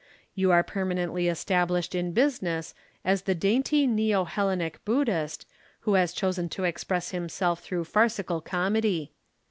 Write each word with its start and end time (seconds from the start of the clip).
You 0.33 0.49
are 0.51 0.63
permanently 0.63 1.27
established 1.27 1.93
in 1.93 2.11
business 2.11 2.73
as 3.05 3.21
the 3.21 3.35
dainty 3.35 3.85
neo 3.85 4.23
Hellenic 4.25 4.83
Buddhist 4.83 5.45
who 5.81 5.93
has 5.93 6.11
chosen 6.11 6.49
to 6.57 6.63
express 6.63 7.11
himself 7.11 7.59
through 7.61 7.83
farcical 7.83 8.41
comedy. 8.41 9.11